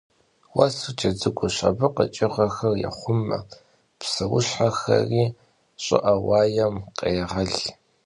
Vuesır 0.53 0.93
cedıguş: 0.99 1.57
abı 1.67 1.87
kheç'ığexer 1.95 2.73
yêxhume, 2.83 3.39
pseuşheri 3.99 5.23
ş'ı'e 5.83 6.15
vuaêm 6.23 6.75
khrêğel. 6.97 7.53